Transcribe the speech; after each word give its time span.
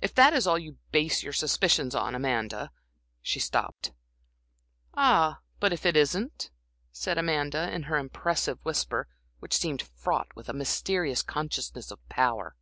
If 0.00 0.14
that 0.14 0.32
is 0.32 0.46
all 0.46 0.58
you 0.58 0.78
base 0.92 1.22
your 1.22 1.34
suspicions 1.34 1.94
on, 1.94 2.14
Amanda" 2.14 2.70
She 3.20 3.38
stopped. 3.38 3.92
"Ah, 4.94 5.40
but 5.60 5.74
if 5.74 5.84
it 5.84 5.94
isn't?" 5.94 6.50
said 6.90 7.18
Amanda, 7.18 7.70
in 7.70 7.82
her 7.82 7.98
impressive 7.98 8.64
whisper, 8.64 9.08
which 9.40 9.54
seemed 9.58 9.82
fraught 9.82 10.28
with 10.34 10.48
a 10.48 10.54
mysterious 10.54 11.20
consciousness 11.20 11.90
of 11.90 11.98
power. 12.08 12.56